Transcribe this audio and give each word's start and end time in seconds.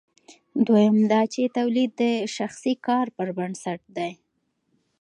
دویم 0.67 0.95
دا 1.11 1.21
چې 1.33 1.53
تولید 1.57 1.91
د 2.01 2.03
شخصي 2.35 2.73
کار 2.87 3.05
پر 3.15 3.27
بنسټ 3.37 3.81
دی. 3.97 4.11